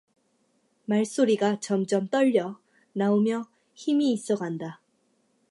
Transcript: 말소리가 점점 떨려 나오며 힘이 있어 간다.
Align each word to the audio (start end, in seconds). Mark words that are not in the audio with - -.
말소리가 0.85 1.59
점점 1.59 2.07
떨려 2.07 2.57
나오며 2.93 3.47
힘이 3.75 4.13
있어 4.13 4.35
간다. 4.35 4.81